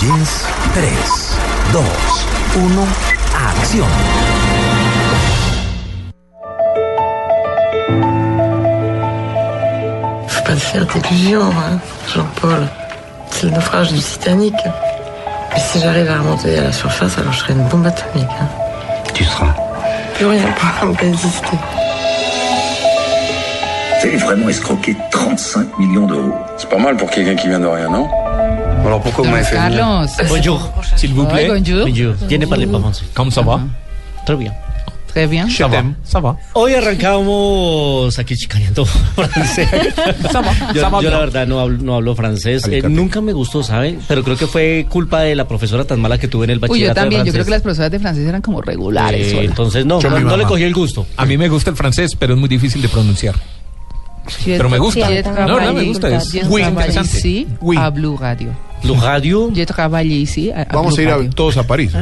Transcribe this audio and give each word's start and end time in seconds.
Jeans, 0.00 0.46
3, 0.74 0.82
2, 1.72 1.80
1, 2.56 3.48
acción. 3.48 3.86
Faut 10.28 10.44
pas 10.44 10.52
te 10.54 10.58
faire 10.60 10.86
d'illusions, 10.86 11.42
hein, 11.42 11.78
Jean-Paul. 12.14 12.66
C'est 13.30 13.44
le 13.46 13.52
naufrage 13.52 13.92
du 13.92 14.00
Titanic. 14.00 14.54
Mais 15.52 15.60
si 15.60 15.80
j'arrive 15.80 16.10
à 16.10 16.18
remonter 16.18 16.58
à 16.58 16.62
la 16.64 16.72
surface, 16.72 17.18
alors 17.18 17.32
je 17.32 17.40
serai 17.40 17.52
une 17.52 17.64
bombe 17.64 17.86
atomique. 17.86 18.28
hein. 18.40 18.46
Tu 19.14 19.24
seras. 19.24 19.54
Plus 20.14 20.26
rien 20.26 20.42
pourra 20.56 20.86
me 20.92 20.96
résister. 20.96 21.56
Vous 24.00 24.06
avez 24.08 24.16
vraiment 24.18 24.48
escroqué 24.48 24.96
35 25.10 25.78
millions 25.78 26.06
d'euros. 26.06 26.34
C'est 26.58 26.68
pas 26.68 26.78
mal 26.78 26.96
pour 26.96 27.10
quelqu'un 27.10 27.36
qui 27.36 27.48
vient 27.48 27.60
de 27.60 27.66
rien, 27.66 27.88
non? 27.88 28.08
Fait 29.04 29.22
venir 29.22 29.50
Carlos. 29.50 30.06
Bonjour, 30.28 30.70
s'il 30.96 31.12
vous 31.12 31.26
plaît. 31.26 31.48
Bonjour. 31.48 31.86
Bonjour. 31.86 32.14
Tiene 32.26 32.46
pas 32.46 32.56
français. 32.56 33.04
¿Cómo 33.14 33.30
ça 33.30 33.42
va? 33.42 33.60
Très 34.24 34.36
bien. 34.36 34.52
Très 35.08 35.26
bien. 35.28 35.48
Ça 35.48 35.68
va. 35.68 35.84
Ça 36.02 36.20
va. 36.20 36.36
Hoy 36.54 36.74
arrancamos 36.74 38.18
aquí 38.18 38.34
chicaneando 38.34 38.84
francés. 39.14 39.68
Ça 40.32 40.40
va. 40.40 40.72
Yo, 40.74 40.80
Ça 40.80 40.88
va 40.88 41.00
yo 41.02 41.10
la 41.10 41.18
verdad 41.18 41.46
no 41.46 41.60
hablo, 41.60 41.78
no 41.82 41.94
hablo 41.94 42.16
francés. 42.16 42.66
Eh, 42.68 42.82
nunca 42.88 43.20
me 43.20 43.32
gustó, 43.32 43.62
¿sabe? 43.62 43.98
Pero 44.08 44.24
creo 44.24 44.36
que 44.36 44.48
fue 44.48 44.86
culpa 44.88 45.20
de 45.20 45.36
la 45.36 45.46
profesora 45.46 45.84
tan 45.84 46.00
mala 46.00 46.18
que 46.18 46.26
tuve 46.26 46.46
en 46.46 46.50
el 46.50 46.56
Uy, 46.56 46.62
yo 46.62 46.68
bachillerato 46.68 47.00
también. 47.00 47.22
de 47.22 47.26
Yo 47.28 47.32
creo 47.32 47.44
que 47.44 47.50
las 47.52 47.62
profesoras 47.62 47.92
de 47.92 48.00
francés 48.00 48.26
eran 48.26 48.42
como 48.42 48.60
regulares. 48.60 49.32
Eh, 49.34 49.44
entonces 49.44 49.86
no, 49.86 50.00
Yo 50.00 50.10
no, 50.10 50.18
no 50.18 50.36
le 50.36 50.44
cogí 50.44 50.64
el 50.64 50.74
gusto. 50.74 51.06
A 51.16 51.26
mí 51.26 51.36
me 51.38 51.48
gusta 51.48 51.70
el 51.70 51.76
francés, 51.76 52.16
pero 52.18 52.34
es 52.34 52.40
muy 52.40 52.48
difícil 52.48 52.82
de 52.82 52.88
pronunciar. 52.88 53.36
Pero 54.44 54.68
me 54.68 54.78
gusta. 54.78 55.08
No, 55.46 55.60
no, 55.60 55.72
me 55.74 55.84
gusta. 55.84 56.08
Es 56.16 56.48
muy 56.48 56.62
interesante. 56.62 57.18
ici 57.18 57.46
Oui. 57.60 57.76
a 57.78 57.90
Blue 58.84 58.94
Radio. 59.00 59.40
Blue 59.40 59.48
Radio, 59.48 59.50
Je 59.54 59.66
travaille 59.66 60.14
ici 60.14 60.50
a, 60.50 60.62
a 60.62 60.64
Vamos 60.66 60.94
Blue 60.96 61.00
a 61.12 61.18
ir 61.22 61.28
a- 61.28 61.30
todos 61.30 61.56
a 61.56 61.66
París. 61.66 61.92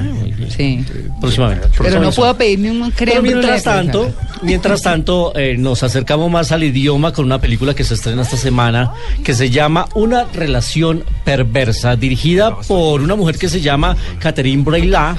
Sí. 0.56 0.84
próximamente. 1.20 1.68
Pero 1.78 2.00
no 2.00 2.10
puedo 2.10 2.36
pedirme 2.36 2.70
un 2.70 2.90
crema. 2.90 3.12
Pero 3.12 3.22
mientras 3.22 3.62
tanto, 3.62 4.10
mientras 4.42 4.82
tanto 4.82 5.32
eh, 5.36 5.56
nos 5.56 5.82
acercamos 5.82 6.30
más 6.30 6.52
al 6.52 6.64
idioma 6.64 7.12
con 7.12 7.24
una 7.24 7.40
película 7.40 7.74
que 7.74 7.84
se 7.84 7.94
estrena 7.94 8.22
esta 8.22 8.36
semana 8.36 8.92
que 9.24 9.34
se 9.34 9.48
llama 9.50 9.86
Una 9.94 10.24
relación 10.24 11.04
perversa, 11.24 11.96
dirigida 11.96 12.58
por 12.68 13.00
una 13.00 13.14
mujer 13.16 13.38
que 13.38 13.48
se 13.48 13.60
llama 13.60 13.96
Catherine 14.18 14.62
Breillat 14.62 15.16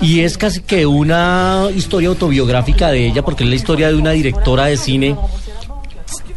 y 0.00 0.20
es 0.20 0.38
casi 0.38 0.60
que 0.60 0.86
una 0.86 1.64
historia 1.74 2.08
autobiográfica 2.08 2.88
de 2.90 3.06
ella 3.08 3.22
porque 3.22 3.44
es 3.44 3.50
la 3.50 3.56
historia 3.56 3.88
de 3.88 3.96
una 3.96 4.12
directora 4.12 4.66
de 4.66 4.76
cine 4.76 5.16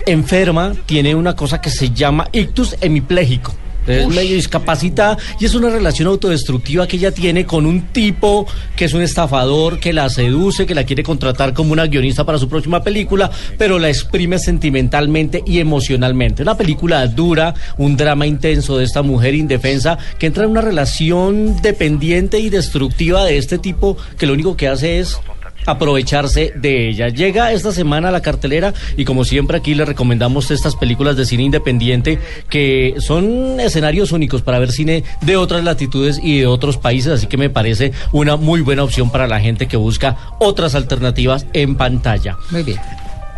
enferma, 0.06 0.74
tiene 0.86 1.16
una 1.16 1.36
cosa 1.36 1.62
que 1.62 1.70
se 1.70 1.92
llama 1.92 2.28
ictus 2.34 2.76
hemipléjico. 2.82 3.54
Es 3.88 4.08
medio 4.08 4.36
discapacitada 4.36 5.18
y 5.40 5.46
es 5.46 5.56
una 5.56 5.70
relación 5.70 6.08
autodestructiva 6.08 6.88
que 6.88 6.98
ella 6.98 7.12
tiene 7.12 7.46
con 7.46 7.66
un 7.66 7.88
tipo 7.88 8.46
que 8.76 8.86
es 8.86 8.94
un 8.94 9.02
estafador, 9.02 9.80
que 9.80 9.94
la 9.94 10.10
seduce, 10.10 10.66
que 10.66 10.76
la 10.76 10.86
quiere 10.86 11.04
contratar 11.04 11.54
como 11.54 11.74
una 11.74 11.88
guionista 11.88 12.26
para 12.26 12.38
su 12.38 12.48
próxima 12.48 12.84
película, 12.84 13.30
pero 13.58 13.80
la 13.80 13.90
exprime 13.90 14.40
sentimentalmente 14.40 15.44
y 15.46 15.60
emocionalmente. 15.60 16.44
Una 16.44 16.58
película 16.58 17.06
dura, 17.08 17.54
un 17.78 17.98
drama 17.98 18.26
intenso 18.26 18.78
de 18.78 18.86
esta 18.86 19.02
mujer 19.02 19.36
indefensa 19.36 19.98
que 20.18 20.28
entra 20.28 20.46
en 20.46 20.52
una 20.52 20.62
relación 20.62 21.62
dependiente 21.62 22.40
y 22.40 22.50
destructiva 22.50 23.26
de 23.26 23.38
este 23.38 23.58
tipo 23.58 23.98
que 24.18 24.26
lo 24.26 24.34
único 24.34 24.56
que 24.56 24.68
hace 24.68 25.00
es 25.00 25.18
aprovecharse 25.66 26.54
de 26.56 26.90
ella. 26.90 27.10
Llega 27.10 27.52
esta 27.52 27.72
semana 27.72 28.10
a 28.10 28.12
la 28.12 28.22
cartelera 28.22 28.74
y 28.98 29.06
como 29.06 29.24
siempre 29.24 29.58
aquí 29.58 29.76
le 29.76 29.86
recomendamos 29.86 30.52
estas 30.52 30.76
películas 30.76 31.16
de 31.16 31.26
cine 31.26 31.44
independiente 31.44 32.20
que 32.50 32.96
son 33.00 33.60
escenarios 33.60 34.12
únicos 34.12 34.42
para 34.42 34.60
ver 34.60 34.72
cine 34.72 35.04
de 35.22 35.38
otras 35.38 35.64
latitudes 35.64 36.20
y 36.22 36.40
de 36.40 36.48
otros 36.48 36.78
países, 36.78 37.14
así 37.14 37.28
que 37.28 37.38
me 37.38 37.50
parece 37.50 37.92
una 38.12 38.36
muy 38.36 38.62
buena 38.62 38.84
opción 38.84 39.10
para 39.10 39.28
la 39.28 39.40
gente 39.40 39.68
que 39.68 39.78
busca 39.78 40.18
otras 40.40 40.76
alternativas 40.76 41.46
en 41.54 41.76
pantalla. 41.76 42.38
Muy 42.52 42.64
bien. 42.64 42.80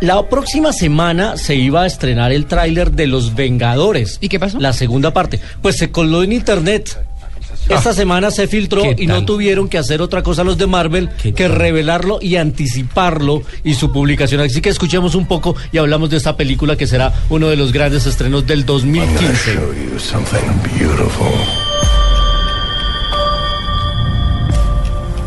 La 0.00 0.28
próxima 0.28 0.74
semana 0.74 1.38
se 1.38 1.54
iba 1.54 1.82
a 1.82 1.86
estrenar 1.86 2.30
el 2.30 2.44
tráiler 2.44 2.92
de 2.92 3.06
Los 3.06 3.34
Vengadores. 3.34 4.18
¿Y 4.20 4.28
qué 4.28 4.38
pasó? 4.38 4.60
La 4.60 4.74
segunda 4.74 5.14
parte. 5.14 5.40
Pues 5.62 5.78
se 5.78 5.90
coló 5.90 6.22
en 6.22 6.32
internet. 6.32 7.05
Esta 7.68 7.92
semana 7.92 8.30
se 8.30 8.46
filtró 8.46 8.82
¿Qué 8.82 8.94
y 8.98 9.06
no 9.06 9.24
tuvieron 9.24 9.68
que 9.68 9.78
hacer 9.78 10.00
otra 10.00 10.22
cosa 10.22 10.44
los 10.44 10.56
de 10.58 10.66
Marvel 10.66 11.08
que 11.34 11.48
revelarlo 11.48 12.18
y 12.20 12.36
anticiparlo 12.36 13.42
y 13.64 13.74
su 13.74 13.92
publicación. 13.92 14.40
Así 14.40 14.60
que 14.60 14.68
escuchemos 14.68 15.14
un 15.14 15.26
poco 15.26 15.56
y 15.72 15.78
hablamos 15.78 16.10
de 16.10 16.16
esta 16.16 16.36
película 16.36 16.76
que 16.76 16.86
será 16.86 17.12
uno 17.28 17.48
de 17.48 17.56
los 17.56 17.72
grandes 17.72 18.06
estrenos 18.06 18.46
del 18.46 18.64
2015. 18.64 19.54
show 19.54 19.72
you 19.74 19.98
something 19.98 20.46
beautiful. 20.78 21.26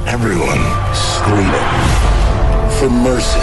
Everyone 0.07 0.63
screaming 0.93 1.69
for 2.79 2.89
mercy. 2.89 3.39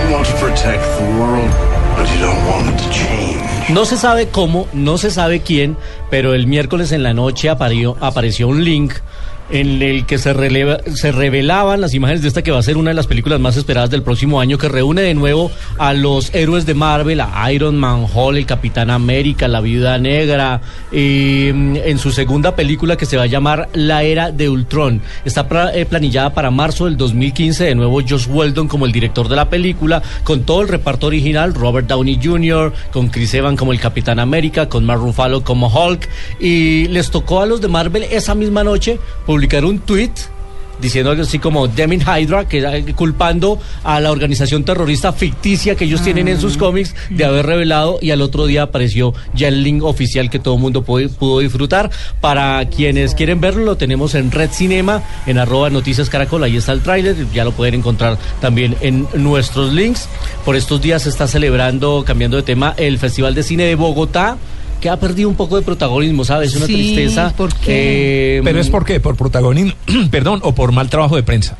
You 0.00 0.12
want 0.12 0.26
to 0.26 0.32
protect 0.38 0.82
the 0.98 1.06
world, 1.20 1.50
No 3.68 3.84
se 3.84 3.96
sabe 3.96 4.28
cómo, 4.28 4.68
no 4.72 4.96
se 4.96 5.10
sabe 5.10 5.40
quién, 5.40 5.76
pero 6.10 6.34
el 6.34 6.46
miércoles 6.46 6.92
en 6.92 7.02
la 7.02 7.14
noche 7.14 7.48
apareció 7.48 8.48
un 8.48 8.64
link 8.64 8.94
en 9.50 9.80
el 9.82 10.06
que 10.06 10.18
se, 10.18 10.34
releva- 10.34 10.80
se 10.94 11.12
revelaban 11.12 11.80
las 11.80 11.94
imágenes 11.94 12.22
de 12.22 12.28
esta 12.28 12.42
que 12.42 12.50
va 12.50 12.58
a 12.58 12.62
ser 12.62 12.76
una 12.76 12.90
de 12.90 12.94
las 12.94 13.06
películas 13.06 13.38
más 13.40 13.56
esperadas 13.56 13.90
del 13.90 14.02
próximo 14.02 14.40
año, 14.40 14.58
que 14.58 14.68
reúne 14.68 15.02
de 15.02 15.14
nuevo 15.14 15.50
a 15.78 15.92
los 15.92 16.34
héroes 16.34 16.66
de 16.66 16.74
Marvel, 16.74 17.20
a 17.20 17.52
Iron 17.52 17.76
Man, 17.76 18.06
Hulk, 18.12 18.36
el 18.38 18.46
Capitán 18.46 18.90
América, 18.90 19.46
la 19.48 19.60
Viuda 19.60 19.98
Negra, 19.98 20.60
mm, 20.90 21.76
en 21.76 21.98
su 21.98 22.10
segunda 22.12 22.54
película 22.56 22.96
que 22.96 23.06
se 23.06 23.16
va 23.16 23.24
a 23.24 23.26
llamar 23.26 23.68
La 23.74 24.02
Era 24.02 24.30
de 24.32 24.48
Ultron. 24.48 25.00
Está 25.24 25.46
eh, 25.74 25.86
planillada 25.86 26.34
para 26.34 26.50
marzo 26.50 26.86
del 26.86 26.96
2015, 26.96 27.64
de 27.64 27.74
nuevo 27.74 28.00
Josh 28.06 28.26
Weldon 28.28 28.68
como 28.68 28.86
el 28.86 28.92
director 28.92 29.28
de 29.28 29.36
la 29.36 29.48
película, 29.48 30.02
con 30.24 30.42
todo 30.42 30.62
el 30.62 30.68
reparto 30.68 31.06
original, 31.06 31.54
Robert 31.54 31.86
Downey 31.86 32.18
Jr., 32.22 32.72
con 32.92 33.08
Chris 33.08 33.34
Evans 33.34 33.58
como 33.58 33.72
el 33.72 33.80
Capitán 33.80 34.18
América, 34.18 34.68
con 34.68 34.84
Mark 34.84 35.00
Ruffalo 35.00 35.42
como 35.44 35.68
Hulk, 35.68 36.08
y 36.40 36.88
les 36.88 37.10
tocó 37.10 37.40
a 37.42 37.46
los 37.46 37.60
de 37.60 37.68
Marvel 37.68 38.04
esa 38.10 38.34
misma 38.34 38.64
noche 38.64 38.98
publicar 39.36 39.66
un 39.66 39.80
tweet 39.80 40.12
diciendo 40.80 41.10
algo 41.10 41.24
así 41.24 41.38
como 41.38 41.68
Demin 41.68 42.00
Hydra, 42.00 42.48
que 42.48 42.94
culpando 42.96 43.58
a 43.84 44.00
la 44.00 44.10
organización 44.10 44.64
terrorista 44.64 45.12
ficticia 45.12 45.74
que 45.74 45.84
ellos 45.84 46.00
tienen 46.00 46.26
en 46.28 46.40
sus 46.40 46.56
cómics 46.56 46.94
de 47.10 47.26
haber 47.26 47.44
revelado 47.44 47.98
y 48.00 48.12
al 48.12 48.22
otro 48.22 48.46
día 48.46 48.62
apareció 48.62 49.12
ya 49.34 49.48
el 49.48 49.62
link 49.62 49.84
oficial 49.84 50.30
que 50.30 50.38
todo 50.38 50.54
el 50.54 50.60
mundo 50.62 50.84
pudo, 50.84 51.06
pudo 51.10 51.40
disfrutar. 51.40 51.90
Para 52.22 52.66
quienes 52.70 53.14
quieren 53.14 53.42
verlo, 53.42 53.62
lo 53.62 53.76
tenemos 53.76 54.14
en 54.14 54.30
Red 54.30 54.52
Cinema, 54.52 55.02
en 55.26 55.36
arroba 55.36 55.68
noticias 55.68 56.08
caracol, 56.08 56.42
ahí 56.42 56.56
está 56.56 56.72
el 56.72 56.80
tráiler, 56.80 57.14
ya 57.34 57.44
lo 57.44 57.52
pueden 57.52 57.74
encontrar 57.74 58.16
también 58.40 58.74
en 58.80 59.06
nuestros 59.14 59.74
links. 59.74 60.08
Por 60.46 60.56
estos 60.56 60.80
días 60.80 61.02
se 61.02 61.10
está 61.10 61.28
celebrando, 61.28 62.04
cambiando 62.06 62.38
de 62.38 62.42
tema, 62.42 62.72
el 62.78 62.98
Festival 62.98 63.34
de 63.34 63.42
Cine 63.42 63.64
de 63.64 63.74
Bogotá 63.74 64.38
que 64.80 64.88
ha 64.88 64.98
perdido 64.98 65.28
un 65.28 65.34
poco 65.36 65.56
de 65.56 65.62
protagonismo, 65.62 66.24
¿sabes? 66.24 66.54
Una 66.56 66.66
Sí, 66.66 66.72
tristeza. 66.74 67.32
¿por 67.36 67.52
qué? 67.54 68.38
Eh, 68.38 68.40
Pero 68.44 68.60
es 68.60 68.68
por 68.68 68.84
qué, 68.84 69.00
por 69.00 69.16
protagonismo, 69.16 69.72
perdón, 70.10 70.40
o 70.42 70.54
por 70.54 70.72
mal 70.72 70.88
trabajo 70.90 71.16
de 71.16 71.22
prensa. 71.22 71.58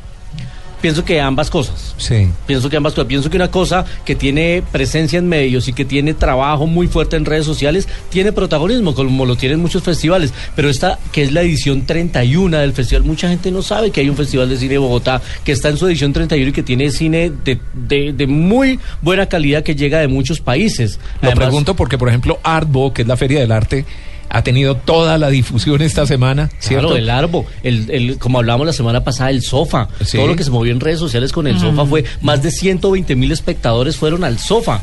Pienso 0.87 1.03
que 1.03 1.19
ambas 1.19 1.49
cosas. 1.49 1.93
Sí. 1.97 2.29
Pienso 2.45 2.69
que 2.69 2.77
ambas 2.77 2.93
cosas. 2.93 3.09
Pienso 3.09 3.29
que 3.29 3.35
una 3.35 3.51
cosa 3.51 3.83
que 4.05 4.15
tiene 4.15 4.63
presencia 4.71 5.19
en 5.19 5.27
medios 5.27 5.67
y 5.67 5.73
que 5.73 5.83
tiene 5.83 6.13
trabajo 6.13 6.65
muy 6.65 6.87
fuerte 6.87 7.17
en 7.17 7.25
redes 7.25 7.45
sociales 7.45 7.89
tiene 8.09 8.31
protagonismo, 8.31 8.95
como 8.95 9.25
lo 9.25 9.35
tienen 9.35 9.59
muchos 9.59 9.83
festivales. 9.83 10.33
Pero 10.55 10.69
esta, 10.69 10.97
que 11.11 11.23
es 11.23 11.33
la 11.33 11.41
edición 11.41 11.85
31 11.85 12.57
del 12.59 12.71
festival, 12.71 13.03
mucha 13.03 13.27
gente 13.27 13.51
no 13.51 13.61
sabe 13.61 13.91
que 13.91 13.99
hay 13.99 14.09
un 14.09 14.15
festival 14.15 14.47
de 14.47 14.55
cine 14.55 14.71
de 14.73 14.77
Bogotá 14.77 15.21
que 15.43 15.51
está 15.51 15.67
en 15.67 15.75
su 15.75 15.87
edición 15.87 16.13
31 16.13 16.51
y 16.51 16.53
que 16.53 16.63
tiene 16.63 16.89
cine 16.89 17.31
de, 17.43 17.59
de- 17.73 18.13
de 18.13 18.27
muy 18.27 18.79
buena 19.01 19.25
calidad 19.25 19.63
que 19.63 19.75
llega 19.75 19.99
de 19.99 20.07
muchos 20.07 20.39
países. 20.39 21.01
Lo 21.21 21.27
Además- 21.27 21.47
pregunto 21.47 21.75
porque, 21.75 21.97
por 21.97 22.07
ejemplo, 22.07 22.39
Artbo, 22.43 22.93
que 22.93 23.01
es 23.01 23.07
la 23.09 23.17
Feria 23.17 23.41
del 23.41 23.51
Arte, 23.51 23.83
ha 24.29 24.43
tenido 24.43 24.75
toda 24.75 25.17
la 25.17 25.29
difusión 25.29 25.81
esta 25.81 26.05
semana, 26.05 26.49
¿cierto? 26.59 26.87
Claro, 26.87 26.97
el 27.01 27.09
árbol, 27.09 27.45
el, 27.63 27.89
el- 27.89 28.17
como 28.19 28.39
hablábamos 28.39 28.67
la 28.67 28.73
semana 28.73 29.03
pasada, 29.03 29.29
el 29.29 29.41
sofá. 29.41 29.87
Sí. 30.03 30.17
Todo 30.17 30.27
lo 30.27 30.35
que 30.35 30.43
se 30.43 30.51
movió 30.51 30.71
en 30.73 30.79
redes 30.79 30.99
sociales 30.99 31.31
con 31.31 31.47
el 31.47 31.59
sofá 31.59 31.85
fue 31.85 32.03
más 32.21 32.41
de 32.43 32.51
120 32.51 33.15
mil 33.15 33.31
espectadores 33.31 33.95
fueron 33.97 34.23
al 34.23 34.37
sofá. 34.39 34.81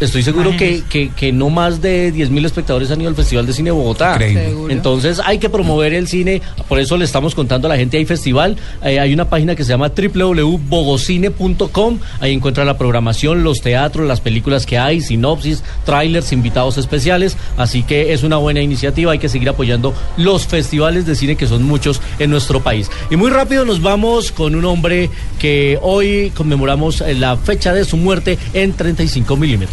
Estoy 0.00 0.22
seguro 0.22 0.56
que, 0.56 0.82
que, 0.88 1.10
que 1.10 1.30
no 1.30 1.50
más 1.50 1.82
de 1.82 2.10
10 2.10 2.30
mil 2.30 2.46
espectadores 2.46 2.90
han 2.90 3.02
ido 3.02 3.10
al 3.10 3.16
Festival 3.16 3.46
de 3.46 3.52
Cine 3.52 3.68
de 3.68 3.72
Bogotá. 3.72 4.14
Increíble. 4.14 4.72
Entonces 4.72 5.20
hay 5.22 5.38
que 5.38 5.50
promover 5.50 5.92
el 5.92 6.08
cine, 6.08 6.40
por 6.68 6.80
eso 6.80 6.96
le 6.96 7.04
estamos 7.04 7.34
contando 7.34 7.68
a 7.68 7.68
la 7.68 7.76
gente, 7.76 7.98
hay 7.98 8.06
festival, 8.06 8.56
eh, 8.82 8.98
hay 8.98 9.12
una 9.12 9.28
página 9.28 9.54
que 9.54 9.62
se 9.62 9.68
llama 9.70 9.90
www.bogocine.com, 9.90 11.98
ahí 12.20 12.32
encuentra 12.32 12.64
la 12.64 12.78
programación, 12.78 13.44
los 13.44 13.60
teatros, 13.60 14.08
las 14.08 14.22
películas 14.22 14.64
que 14.64 14.78
hay, 14.78 15.02
sinopsis, 15.02 15.62
trailers, 15.84 16.32
invitados 16.32 16.78
especiales, 16.78 17.36
así 17.58 17.82
que 17.82 18.14
es 18.14 18.22
una 18.22 18.38
buena 18.38 18.62
iniciativa, 18.62 19.12
hay 19.12 19.18
que 19.18 19.28
seguir 19.28 19.50
apoyando 19.50 19.92
los 20.16 20.46
festivales 20.46 21.04
de 21.04 21.14
cine 21.14 21.36
que 21.36 21.46
son 21.46 21.64
muchos 21.64 22.00
en 22.18 22.30
nuestro 22.30 22.62
país. 22.62 22.90
Y 23.10 23.16
muy 23.16 23.30
rápido 23.30 23.66
nos 23.66 23.82
vamos 23.82 24.32
con 24.32 24.54
un 24.54 24.64
hombre 24.64 25.10
que 25.38 25.78
hoy 25.82 26.32
conmemoramos 26.34 27.02
eh, 27.02 27.14
la 27.14 27.36
fecha 27.36 27.74
de 27.74 27.84
su 27.84 27.98
muerte 27.98 28.38
en 28.54 28.72
35 28.72 29.36
milímetros. 29.36 29.69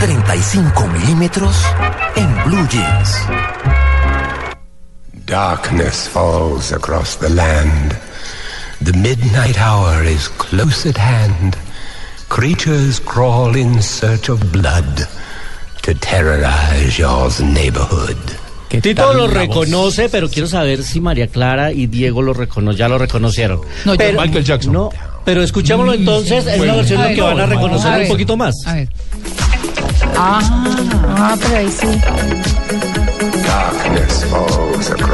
35 0.00 0.86
milímetros 0.88 1.56
en 2.16 2.44
Blue 2.44 2.66
Jeans. 2.68 3.18
Darkness 5.26 6.08
falls 6.08 6.72
across 6.72 7.16
the 7.16 7.28
land. 7.30 7.96
The 8.80 8.92
midnight 8.92 9.58
hour 9.58 10.04
is 10.04 10.28
close 10.28 10.86
at 10.86 10.96
hand. 10.96 11.56
Creatures 12.28 13.00
crawl 13.00 13.56
in 13.56 13.80
search 13.82 14.28
of 14.28 14.52
blood 14.52 15.08
to 15.82 15.94
terrorize 15.94 16.98
your 16.98 17.30
neighborhood. 17.42 18.18
¿Qué 18.68 18.80
Tito 18.82 19.12
lo 19.14 19.26
voz? 19.28 19.32
reconoce, 19.32 20.08
pero 20.08 20.28
quiero 20.28 20.48
saber 20.48 20.82
si 20.82 21.00
María 21.00 21.28
Clara 21.28 21.70
y 21.72 21.86
Diego 21.86 22.20
lo 22.20 22.34
recono 22.34 22.72
ya 22.72 22.88
lo 22.88 22.98
reconocieron. 22.98 23.60
No, 23.84 23.94
pero, 23.96 24.18
no. 24.18 24.22
Michael 24.26 24.44
Jackson. 24.44 24.72
No, 24.72 24.90
pero 25.26 25.42
escuchémoslo 25.42 25.92
entonces 25.92 26.46
en 26.46 26.54
una 26.54 26.56
bueno. 26.58 26.76
versión 26.76 27.14
que 27.14 27.20
van 27.20 27.40
a 27.40 27.46
a 27.46 27.98
un 27.98 28.08
poquito 28.08 28.36
más. 28.36 28.54
A 28.64 28.74
ver. 28.74 28.88
Ah, 30.16 30.40
Ah, 31.18 31.36
pero 31.42 31.56
ahí 31.56 31.68
sí. 31.68 33.05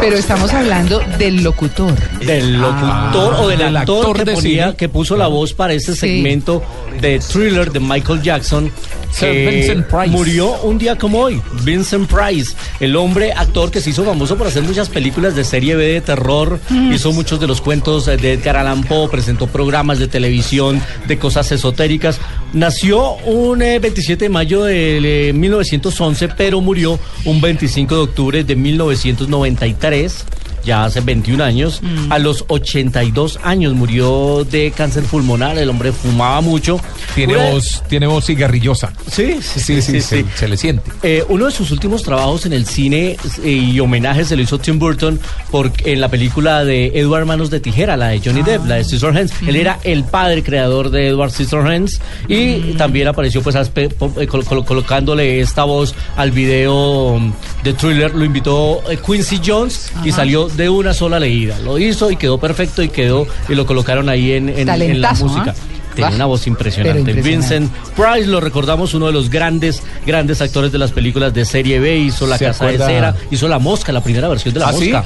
Pero 0.01 0.17
estamos 0.17 0.53
hablando 0.53 1.01
del 1.19 1.43
locutor. 1.43 1.95
Del 2.21 2.61
locutor 2.61 3.35
Ah, 3.35 3.41
o 3.41 3.49
del, 3.49 3.77
actor, 3.77 3.99
actor 4.07 4.17
que, 4.17 4.25
de 4.25 4.33
ponía, 4.35 4.65
cine. 4.67 4.77
que 4.77 4.89
puso 4.89 5.17
la 5.17 5.29
voz 5.29 5.53
para 5.55 5.73
este 5.75 5.93
Sí. 5.93 5.99
segmento 6.01 6.63
de 7.01 7.19
thriller 7.21 7.71
de 7.71 7.81
Michael 7.81 8.21
Jackson. 8.23 8.71
Sir 9.13 9.29
que 9.31 9.51
Vincent 9.51 9.87
Price. 9.89 10.09
murió 10.09 10.53
un 10.63 10.79
día 10.79 10.97
como 10.97 11.19
hoy. 11.21 11.41
Vincent 11.65 12.11
Price, 12.11 12.55
el 12.81 12.97
hombre 12.97 13.33
actor 13.33 13.71
que 13.71 13.81
se 13.83 13.91
hizo 13.91 14.05
famoso 14.05 14.37
por 14.39 14.47
hacer 14.47 14.63
muchas 14.63 14.89
películas 14.89 15.37
de 15.37 15.45
serie 15.45 15.77
B 15.77 15.85
de 15.87 16.01
terror, 16.01 16.59
hizo 16.93 17.13
muchos 17.13 17.39
de 17.39 17.47
los 17.47 17.61
cuentos 17.61 18.09
eh, 18.09 18.17
de 18.17 18.33
Edgar 18.33 18.57
Allan 18.57 18.83
Poe, 18.85 19.09
presentó 19.09 19.47
programas 19.49 19.99
de 19.99 20.09
televisión 20.09 20.81
de 21.07 21.19
cosas 21.19 21.53
esotéricas. 21.53 22.19
Nació 22.55 23.13
un 23.27 23.61
eh, 23.63 23.79
27 23.79 24.25
de 24.25 24.29
mayo 24.31 24.65
de 24.65 25.29
eh, 25.29 25.33
1911, 25.35 26.29
pero 26.31 26.61
murió 26.63 26.99
un 27.27 27.41
25 27.43 27.92
de 27.95 28.03
octubre 28.03 28.45
de 28.45 28.57
1993 28.57 30.25
ya 30.65 30.85
hace 30.85 31.01
21 31.01 31.43
años, 31.45 31.81
a 32.11 32.19
los 32.19 32.45
82 32.49 33.39
años 33.43 33.73
murió 33.75 34.45
de 34.51 34.71
cáncer 34.77 35.03
pulmonar, 35.05 35.59
el 35.59 35.69
hombre 35.69 35.93
fumaba 35.93 36.41
mucho. 36.41 36.81
Tiene 37.15 37.35
Una- 37.37 37.51
voz, 37.51 37.83
tiene 37.89 38.07
voz 38.07 38.25
cigarrillosa. 38.27 38.93
Sí, 39.11 39.39
sí, 39.43 39.61
Sí, 39.61 39.83
sí, 39.83 40.01
se, 40.01 40.25
se 40.35 40.49
le 40.49 40.57
siente. 40.57 40.91
Eh, 41.03 41.25
uno 41.29 41.47
de 41.47 41.53
sus 41.53 41.71
últimos 41.71 42.03
trabajos 42.03 42.47
en 42.47 42.53
el 42.53 42.67
cine 42.67 43.17
eh, 43.45 43.49
y 43.51 43.81
homenaje 43.81 44.25
se 44.25 44.37
lo 44.37 44.43
hizo 44.43 44.59
Tim 44.59 44.79
Burton 44.79 45.19
por, 45.51 45.71
en 45.85 46.01
la 46.01 46.09
película 46.09 46.65
de 46.65 46.87
Edward 46.95 47.27
Manos 47.27 47.51
de 47.51 47.61
Tijera, 47.61 47.97
la 47.97 48.09
de 48.09 48.21
Johnny 48.25 48.43
Depp, 48.43 48.67
la 48.67 48.77
de 48.77 48.85
Scissorhands. 48.85 49.33
Él 49.47 49.57
era 49.57 49.79
el 49.85 50.05
padre 50.05 50.43
creador 50.43 50.91
de 50.91 51.09
Edward 51.09 51.31
Scissorhands 51.33 52.01
y 52.29 52.75
también 52.75 53.09
apareció 53.09 53.43
pues 53.43 53.57
eh, 53.77 53.91
col- 54.27 54.45
col- 54.45 54.65
colocándole 54.65 55.41
esta 55.41 55.65
voz 55.65 55.95
al 56.17 56.31
video 56.31 57.13
um, 57.13 57.33
de 57.65 57.73
Thriller. 57.73 58.15
Lo 58.15 58.25
invitó 58.25 58.83
eh, 58.91 58.99
Quincy 59.05 59.41
Jones 59.45 59.93
y 60.05 60.13
salió 60.13 60.49
de 60.57 60.69
una 60.69 60.95
sola 60.95 61.19
leída. 61.19 61.59
Lo 61.61 61.79
hizo 61.79 62.11
y 62.11 62.17
quedó 62.17 62.39
perfecto 62.39 62.83
y 62.83 62.89
quedó 62.89 63.27
y 63.49 63.55
lo 63.55 63.67
colocaron 63.67 64.09
ahí 64.09 64.33
en, 64.33 64.49
en- 64.49 64.59
en 64.61 64.67
la 64.67 64.73
Talentazo, 64.75 65.27
música. 65.27 65.51
¿ah? 65.57 65.95
Tiene 65.95 66.11
Ah, 66.13 66.15
una 66.17 66.25
voz 66.27 66.47
impresionante. 66.47 67.13
Vincent 67.13 67.71
Price, 67.95 68.27
lo 68.27 68.41
recordamos, 68.41 68.95
uno 68.95 69.07
de 69.09 69.13
los 69.13 69.29
grandes, 69.29 69.83
grandes 70.07 70.41
actores 70.41 70.73
de 70.73 70.79
las 70.79 70.91
películas 70.91 71.35
de 71.35 71.45
serie 71.45 71.81
B, 71.81 71.99
hizo 71.99 72.27
La 72.27 72.39
¿Se 72.39 72.47
Casa 72.47 72.65
acuerda? 72.65 72.87
de 72.87 72.95
Cera, 72.95 73.15
hizo 73.31 73.47
La 73.47 73.59
Mosca, 73.59 73.93
la 73.93 74.03
primera 74.03 74.27
versión 74.29 74.55
de 74.55 74.61
La 74.61 74.69
¿Ah, 74.69 74.73
sí? 74.73 74.91
Mosca. 74.91 75.05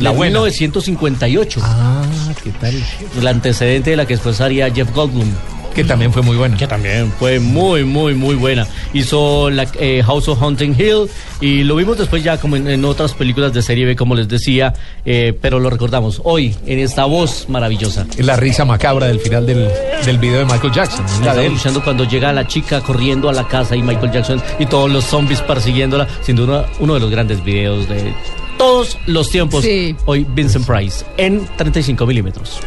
La 0.00 0.10
de 0.10 0.16
buena. 0.16 0.38
1958. 0.40 1.60
Ah, 1.62 2.02
¿qué 2.42 2.50
tal? 2.52 2.74
El 3.18 3.26
antecedente 3.26 3.90
de 3.90 3.96
la 3.96 4.06
que 4.06 4.14
después 4.14 4.40
haría 4.40 4.70
Jeff 4.72 4.90
Goldblum. 4.94 5.30
Que 5.74 5.84
también 5.84 6.12
fue 6.12 6.22
muy 6.22 6.36
bueno. 6.36 6.56
Que 6.56 6.66
también 6.66 7.12
fue 7.18 7.40
muy, 7.40 7.84
muy, 7.84 8.14
muy 8.14 8.34
buena. 8.34 8.66
Hizo 8.92 9.50
la, 9.50 9.66
eh, 9.78 10.02
House 10.04 10.28
of 10.28 10.42
Hunting 10.42 10.74
Hill 10.78 11.08
y 11.40 11.64
lo 11.64 11.76
vimos 11.76 11.98
después 11.98 12.22
ya 12.22 12.38
como 12.38 12.56
en, 12.56 12.68
en 12.68 12.84
otras 12.84 13.14
películas 13.14 13.52
de 13.52 13.62
serie 13.62 13.84
B, 13.84 13.96
como 13.96 14.14
les 14.14 14.28
decía, 14.28 14.74
eh, 15.04 15.36
pero 15.40 15.58
lo 15.58 15.70
recordamos 15.70 16.20
hoy 16.24 16.54
en 16.66 16.78
esta 16.78 17.04
voz 17.04 17.48
maravillosa. 17.48 18.06
La 18.18 18.36
risa 18.36 18.64
macabra 18.64 19.06
del 19.06 19.20
final 19.20 19.46
del, 19.46 19.68
del 20.04 20.18
video 20.18 20.38
de 20.38 20.44
Michael 20.44 20.72
Jackson. 20.72 21.04
La 21.24 21.34
de 21.34 21.46
él. 21.46 21.52
escuchando 21.52 21.82
cuando 21.82 22.04
llega 22.04 22.32
la 22.32 22.46
chica 22.46 22.80
corriendo 22.80 23.28
a 23.28 23.32
la 23.32 23.46
casa 23.48 23.76
y 23.76 23.82
Michael 23.82 24.12
Jackson 24.12 24.42
y 24.58 24.66
todos 24.66 24.90
los 24.90 25.04
zombies 25.04 25.40
persiguiéndola, 25.40 26.06
sin 26.22 26.36
duda 26.36 26.66
uno 26.80 26.94
de 26.94 27.00
los 27.00 27.10
grandes 27.10 27.42
videos 27.44 27.88
de 27.88 28.12
todos 28.58 28.98
los 29.06 29.30
tiempos. 29.30 29.64
Sí. 29.64 29.96
Hoy 30.04 30.26
Vincent 30.34 30.66
Price 30.66 31.04
en 31.16 31.46
35 31.56 32.06
milímetros. 32.06 32.60